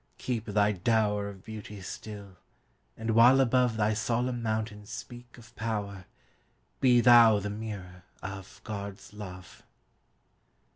[0.17, 2.35] keep thy dowerOf beauty still,
[2.97, 6.05] and while aboveThy solemn mountains speak of power,
[6.79, 9.61] Be thou the mirror of God's love.